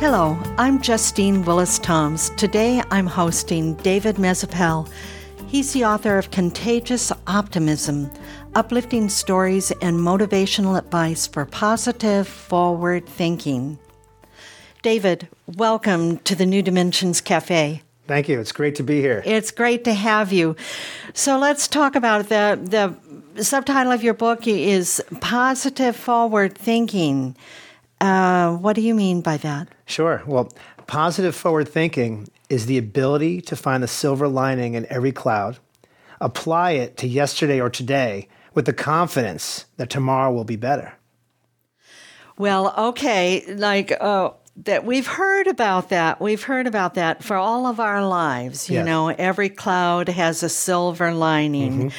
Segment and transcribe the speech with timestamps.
[0.00, 2.30] Hello, I'm Justine Willis Toms.
[2.38, 4.90] Today I'm hosting David Mezzapelle.
[5.46, 8.10] He's the author of Contagious Optimism
[8.54, 13.78] Uplifting Stories and Motivational Advice for Positive Forward Thinking.
[14.80, 15.28] David,
[15.58, 17.82] welcome to the New Dimensions Cafe.
[18.06, 18.40] Thank you.
[18.40, 19.22] It's great to be here.
[19.26, 20.56] It's great to have you.
[21.12, 22.58] So let's talk about the
[23.34, 27.36] the subtitle of your book is Positive Forward Thinking.
[28.00, 29.68] Uh, what do you mean by that?
[29.86, 30.22] Sure.
[30.26, 30.50] Well,
[30.86, 35.58] positive forward thinking is the ability to find the silver lining in every cloud,
[36.20, 40.94] apply it to yesterday or today with the confidence that tomorrow will be better.
[42.38, 44.30] Well, okay, like uh,
[44.64, 46.20] that we've heard about that.
[46.20, 48.68] We've heard about that for all of our lives.
[48.70, 48.86] You Yes.
[48.86, 51.72] know, every cloud has a silver lining.
[51.90, 51.96] Mm-hmm.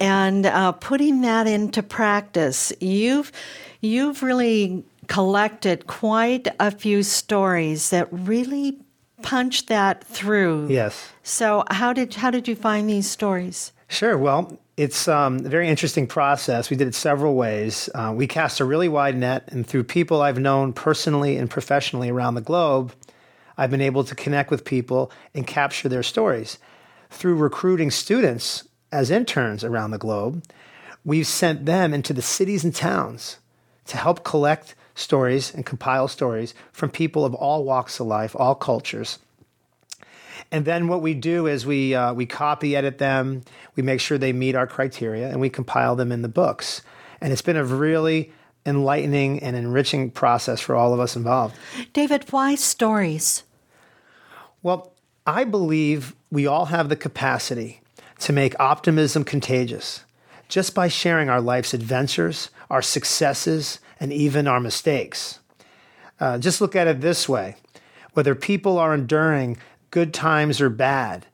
[0.00, 3.32] And uh, putting that into practice, you've
[3.80, 8.78] you've really collected quite a few stories that really
[9.22, 10.68] punch that through.
[10.68, 11.10] Yes.
[11.22, 13.72] So how did how did you find these stories?
[13.88, 14.16] Sure.
[14.16, 16.70] Well, it's um, a very interesting process.
[16.70, 17.88] We did it several ways.
[17.94, 22.10] Uh, we cast a really wide net, and through people I've known personally and professionally
[22.10, 22.94] around the globe,
[23.56, 26.58] I've been able to connect with people and capture their stories.
[27.10, 30.44] Through recruiting students as interns around the globe,
[31.04, 33.38] we've sent them into the cities and towns
[33.86, 38.54] to help collect stories and compile stories from people of all walks of life, all
[38.54, 39.18] cultures.
[40.50, 43.42] And then what we do is we uh, we copy edit them,
[43.76, 46.82] we make sure they meet our criteria, and we compile them in the books.
[47.20, 48.32] And it's been a really
[48.64, 51.56] enlightening and enriching process for all of us involved.
[51.92, 53.44] David, why stories?
[54.62, 54.92] Well,
[55.26, 57.80] I believe we all have the capacity
[58.20, 60.04] to make optimism contagious
[60.48, 65.40] just by sharing our life's adventures, our successes, and even our mistakes.
[66.20, 67.56] Uh, just look at it this way
[68.14, 69.56] whether people are enduring
[69.90, 71.26] good times or bad,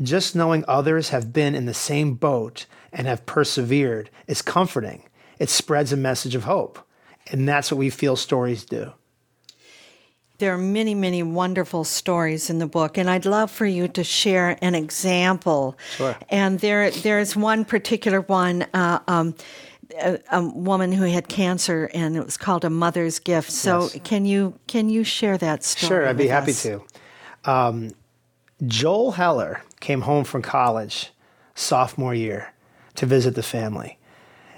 [0.00, 5.04] just knowing others have been in the same boat and have persevered is comforting.
[5.38, 6.78] It spreads a message of hope.
[7.30, 8.92] And that's what we feel stories do.
[10.38, 14.04] There are many, many wonderful stories in the book, and I'd love for you to
[14.04, 15.76] share an example.
[15.96, 16.16] Sure.
[16.28, 19.34] And there, there's one particular one, uh, um,
[19.98, 23.50] a, a woman who had cancer, and it was called a mother's gift.
[23.50, 23.98] So, Yes.
[24.04, 25.88] can you can you share that story?
[25.88, 26.62] Sure, I'd be happy us?
[26.62, 26.82] to.
[27.44, 27.90] Um,
[28.66, 31.12] Joel Heller came home from college
[31.54, 32.52] sophomore year
[32.96, 33.98] to visit the family.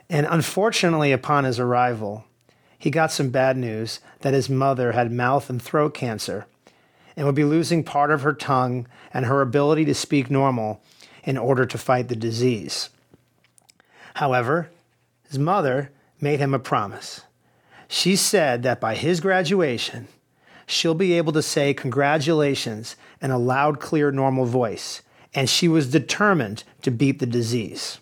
[0.08, 2.24] And unfortunately, upon his arrival,
[2.78, 6.46] he got some bad news that his mother had mouth and throat cancer
[7.16, 10.82] and would be losing part of her tongue and her ability to speak normal
[11.22, 12.88] in order to fight the disease.
[14.14, 14.70] However,
[15.30, 17.22] his mother made him a promise.
[17.86, 20.08] She said that by his graduation,
[20.66, 25.02] she'll be able to say congratulations in a loud, clear, normal voice,
[25.32, 28.00] and she was determined to beat the disease.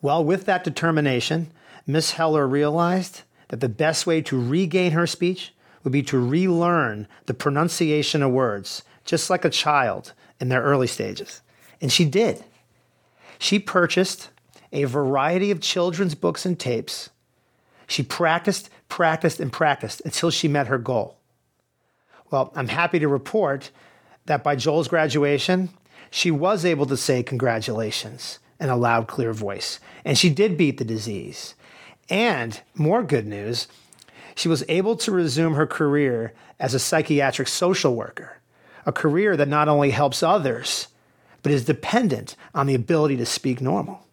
[0.00, 1.50] Well, with that determination,
[1.86, 5.52] Miss Heller realized that the best way to regain her speech
[5.82, 10.86] would be to relearn the pronunciation of words, just like a child in their early
[10.86, 11.40] stages.
[11.80, 12.44] And she did.
[13.40, 14.30] She purchased
[14.72, 17.10] a variety of children's books and tapes.
[17.86, 21.16] She practiced, practiced, and practiced until she met her goal.
[22.30, 23.70] Well, I'm happy to report
[24.26, 25.70] that by Joel's graduation,
[26.10, 29.80] she was able to say congratulations in a loud, clear voice.
[30.04, 31.54] And she did beat the disease.
[32.08, 33.66] And more good news,
[34.34, 38.38] she was able to resume her career as a psychiatric social worker,
[38.86, 40.88] a career that not only helps others,
[41.42, 44.06] but is dependent on the ability to speak normal.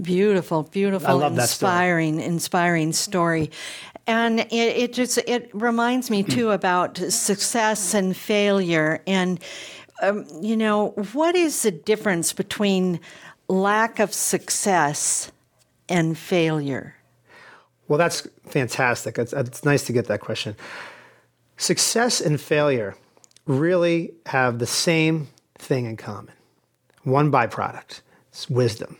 [0.00, 1.70] Beautiful, beautiful, I love that story.
[1.70, 3.50] inspiring, inspiring story.
[4.06, 9.02] And it, it just it reminds me too about success and failure.
[9.06, 9.40] And
[10.02, 13.00] um, you know, what is the difference between
[13.48, 15.30] lack of success
[15.88, 16.96] and failure?
[17.88, 19.18] Well, that's fantastic.
[19.18, 20.54] It's, it's nice to get that question.
[21.56, 22.96] Success and failure
[23.46, 25.28] really have the same
[25.58, 26.34] thing in common
[27.02, 28.00] one byproduct
[28.30, 28.96] it's wisdom.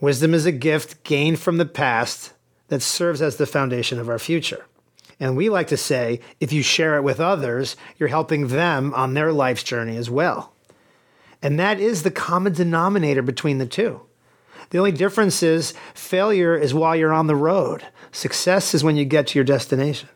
[0.00, 2.32] Wisdom is a gift gained from the past
[2.68, 4.66] that serves as the foundation of our future.
[5.18, 9.14] And we like to say if you share it with others, you're helping them on
[9.14, 10.52] their life's journey as well.
[11.42, 14.02] And that is the common denominator between the two.
[14.70, 19.04] The only difference is failure is while you're on the road, success is when you
[19.04, 20.08] get to your destination.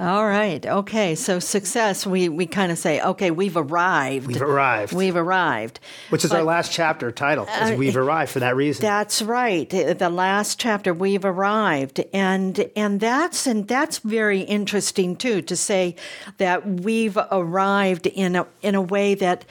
[0.00, 0.64] All right.
[0.64, 1.14] Okay.
[1.14, 4.26] So success, we, we kind of say, okay, we've arrived.
[4.26, 4.94] We've arrived.
[4.94, 5.78] We've arrived.
[6.08, 8.80] Which is But- our last chapter title, is Uh, We've Arrived for that reason.
[8.80, 9.68] That's right.
[9.68, 15.96] The last chapter, we've arrived, and and that's and that's very interesting too to say
[16.38, 19.44] that we've arrived in a in a way that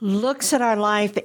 [0.00, 1.16] looks at our life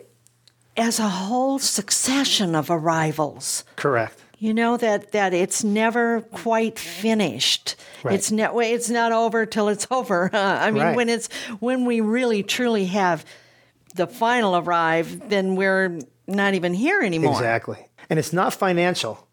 [0.77, 3.65] as a whole succession of arrivals.
[3.75, 4.21] Correct.
[4.37, 7.75] You know that that it's never quite finished.
[8.03, 8.15] Right.
[8.15, 10.29] It's not it's not over till it's over.
[10.35, 10.95] I mean, Right.
[10.95, 11.27] when it's
[11.59, 13.25] when we really truly have
[13.95, 17.33] the final arrive, then we're not even here anymore.
[17.33, 17.87] Exactly.
[18.09, 19.27] And it's not financial.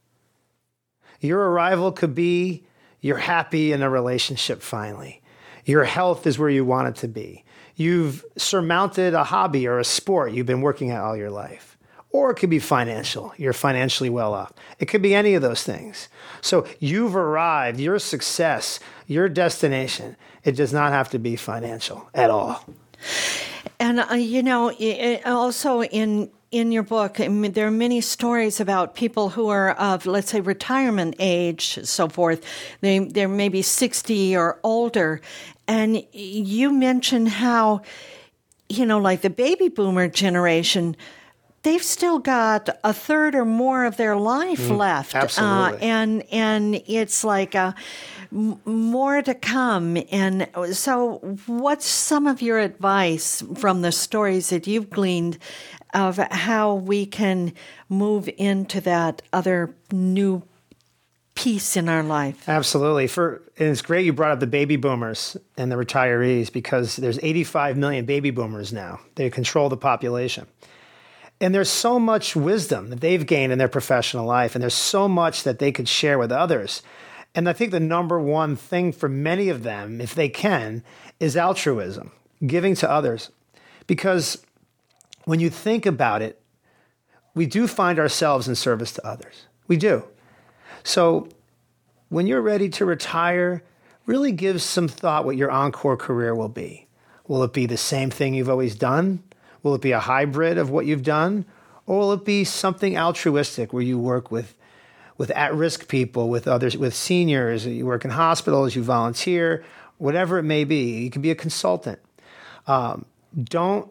[1.21, 2.65] Your arrival could be
[3.01, 5.21] you're happy in a relationship finally.
[5.65, 7.45] Your health is where you want it to be.
[7.75, 11.72] You've surmounted a hobby or a sport you've been working at all your life.
[12.13, 13.33] Or it could be financial.
[13.39, 14.53] You're financially well off.
[14.79, 16.09] It could be any of those things.
[16.43, 20.17] So you've arrived, your success, your destination.
[20.45, 22.65] It does not have to be financial at all.
[23.81, 24.73] And uh, you know,
[25.25, 29.71] also in in your book, I mean, there are many stories about people who are
[29.71, 32.45] of, let's say, retirement age, so forth.
[32.83, 35.23] They they're maybe sixty or older,
[35.67, 37.81] and you mention how,
[38.69, 40.95] you know, like the baby boomer generation.
[41.63, 45.79] They've still got a third or more of their life left, absolutely.
[45.79, 47.73] Uh, and and it's like uh,
[48.33, 49.97] m- more to come.
[50.11, 55.39] And so, what's some of your advice from the stories that you've gleaned
[55.95, 57.53] of how we can
[57.89, 60.43] move into that other new
[61.37, 62.49] piece in our life?
[62.49, 63.07] Absolutely.
[63.07, 67.21] For and it's great you brought up the baby boomers and the retirees because there's
[67.23, 69.01] 85 million baby boomers now.
[69.15, 70.47] They control the population.
[71.43, 75.09] And there's so much wisdom that they've gained in their professional life and there's so
[75.09, 76.83] much that they could share with others.
[77.35, 80.85] And I think the number one thing for many of them if they can
[81.19, 82.13] is altruism,
[82.47, 83.33] giving to others.
[83.89, 84.41] Because
[85.25, 86.41] when you think about it,
[87.35, 89.47] we do find ourselves in service to others.
[89.67, 90.05] We do.
[90.85, 91.29] So
[92.09, 93.65] when you're ready to retire,
[94.07, 96.87] really give some thought what your encore career will be.
[97.27, 99.25] Will it be the same thing you've always done?
[99.63, 101.45] Will it be a hybrid of what you've done?
[101.87, 104.55] Or will it be something altruistic where you work with
[105.19, 109.63] with at-risk people, with others, with seniors, you work in hospitals, you volunteer,
[109.99, 110.99] whatever it may be.
[111.05, 112.01] You can be a consultant.
[112.67, 113.05] Um,
[113.41, 113.89] don't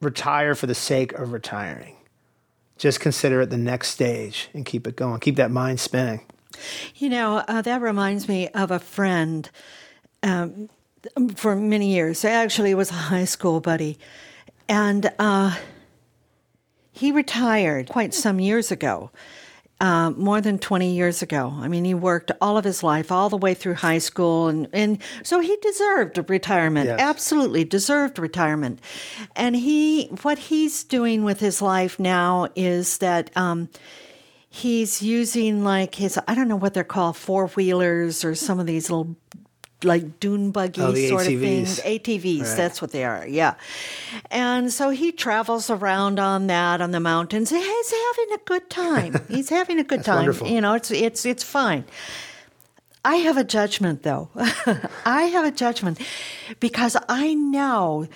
[0.00, 1.96] retire for the sake of retiring.
[2.78, 5.20] Just consider it the next stage and keep it going.
[5.20, 6.24] Keep that mind spinning.
[6.94, 9.50] You know, uh, that reminds me of a friend
[10.22, 10.68] um,
[11.34, 12.24] for many years.
[12.24, 13.98] I actually, was a high school buddy.
[14.68, 15.56] And uh,
[16.92, 19.10] he retired quite some years ago,
[19.80, 21.52] uh, more than 20 years ago.
[21.56, 24.48] I mean, he worked all of his life, all the way through high school.
[24.48, 26.98] And, and so he deserved retirement, Yes.
[27.00, 28.80] absolutely deserved retirement.
[29.36, 33.30] And he, what he's doing with his life now is that.
[33.36, 33.68] Um,
[34.48, 38.64] he's using like his I don't know what they're called four wheelers or some of
[38.64, 39.14] these little
[39.84, 41.40] like dune buggy Oh, sort of ATVs.
[41.40, 41.80] things.
[41.80, 43.26] ATVs, that's what they are.
[43.26, 43.54] Yeah.
[44.30, 47.50] And so he travels around on that on the mountains.
[47.50, 49.20] He's having a good time.
[49.28, 50.16] He's having a good time.
[50.16, 50.48] wonderful.
[50.48, 51.84] You know, it's it's it's fine.
[53.04, 54.30] I have a judgment though.
[55.04, 56.00] I have a judgment
[56.58, 58.08] because I know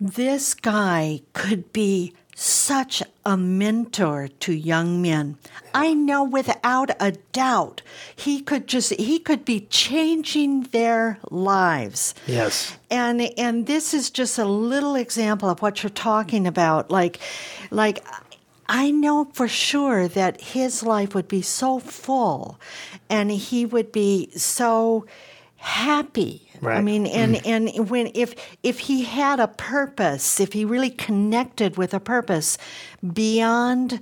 [0.00, 5.38] this guy could be such a mentor to young men.
[5.72, 7.82] I know without a doubt
[8.14, 12.14] he could just he could be changing their lives.
[12.26, 12.76] Yes.
[12.90, 16.90] And and this is just a little example of what you're talking about.
[16.90, 17.20] Like
[17.70, 18.04] like
[18.68, 22.58] I know for sure that his life would be so full
[23.10, 25.06] and he would be so
[25.56, 26.50] happy.
[26.72, 27.46] I mean and mm.
[27.46, 32.58] and when if if he had a purpose, if he really connected with a purpose
[33.12, 34.00] beyond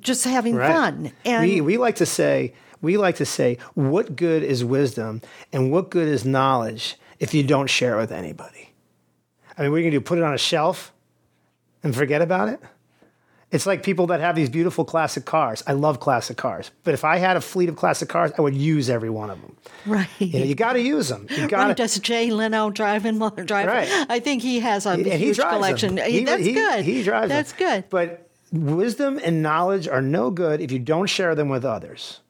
[0.00, 0.72] just having Right.
[0.72, 1.12] fun.
[1.24, 5.20] And we, we like to say we like to say what good is wisdom
[5.52, 8.72] and what good is knowledge if you don't share it with anybody.
[9.58, 10.00] I mean, what are you gonna do?
[10.00, 10.92] Put it on a shelf
[11.82, 12.60] and forget about it?
[13.52, 15.62] It's like people that have these beautiful classic cars.
[15.66, 18.54] I love classic cars, but if I had a fleet of classic cars, I would
[18.54, 19.56] use every one of them.
[19.86, 20.08] right.
[20.20, 21.26] You know, you got to use them.
[21.30, 21.74] You Right, got to.
[21.74, 23.74] does Jay Leno drive in driving?
[23.74, 23.88] Right.
[24.08, 25.96] I think he has a he huge collection.
[25.96, 26.08] them.
[26.08, 26.84] He- That's he- good.
[26.84, 27.36] He drives them.
[27.38, 27.84] That's good.
[27.90, 32.20] But wisdom and knowledge are no good if you don't share them with others.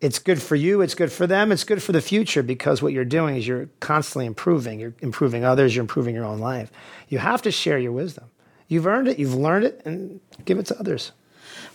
[0.00, 2.92] it's good for you, it's good for them, it's good for the future because what
[2.92, 4.78] you're doing is you're constantly improving.
[4.80, 6.70] You're improving others, you're improving your own life.
[7.08, 8.24] You have to share your wisdom.
[8.68, 11.12] You've earned it, you've learned it, and give it to others.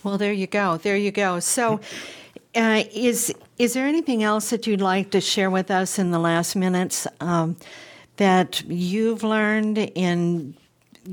[0.02, 0.76] Well, there you go.
[0.76, 1.40] There you go.
[1.40, 1.80] So,
[2.54, 6.18] uh, is is there anything else that you'd like to share with us in the
[6.18, 7.56] last minutes um,
[8.16, 10.54] that you've learned in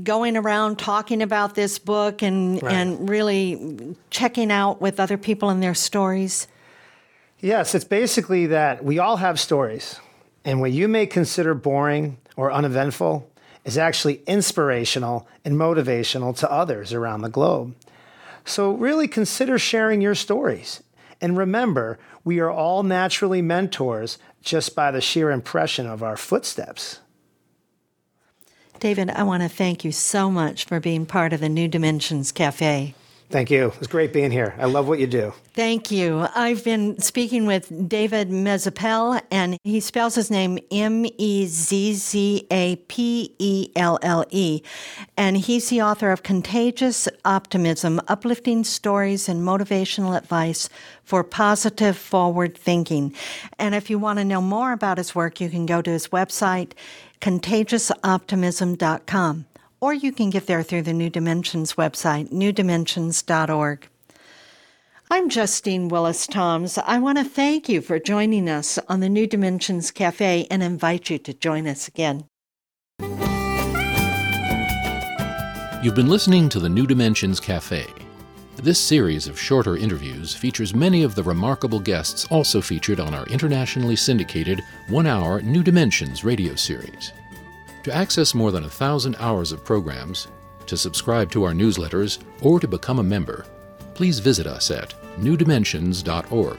[0.02, 2.74] going around talking about this book and Right.
[2.74, 6.46] and really checking out with other people and their stories?
[7.40, 10.00] Yes, it's basically that we all have stories,
[10.44, 13.30] and what you may consider boring or uneventful
[13.68, 17.74] is actually inspirational and motivational to others around the globe.
[18.46, 20.82] So, really consider sharing your stories.
[21.20, 27.00] And remember, we are all naturally mentors just by the sheer impression of our footsteps.
[28.80, 32.32] David, I want to thank you so much for being part of the New Dimensions
[32.32, 32.94] Cafe.
[33.30, 33.74] Thank you.
[33.76, 34.54] It's great being here.
[34.58, 35.34] I love what you do.
[35.52, 36.26] Thank you.
[36.34, 42.46] I've been speaking with David Mezzapelle, and he spells his name M E Z Z
[42.50, 44.62] A P E L L E.
[45.18, 50.70] And he's the author of Contagious Optimism Uplifting Stories and Motivational Advice
[51.04, 53.14] for Positive Forward Thinking.
[53.58, 56.08] And if you want to know more about his work, you can go to his
[56.08, 56.72] website,
[57.20, 59.44] contagiousoptimism.com.
[59.80, 63.88] Or you can get there through the New Dimensions website, newdimensions.org.
[65.10, 66.76] I'm Justine Willis Toms.
[66.78, 71.08] I want to thank you for joining us on the New Dimensions Cafe and invite
[71.08, 72.24] you to join us again.
[75.80, 77.86] You've been listening to the New Dimensions Cafe.
[78.56, 83.24] This series of shorter interviews features many of the remarkable guests also featured on our
[83.26, 87.12] internationally syndicated one hour New Dimensions radio series.
[87.88, 90.28] To access more than a thousand hours of programs,
[90.66, 93.46] to subscribe to our newsletters, or to become a member,
[93.94, 96.58] please visit us at newdimensions.org.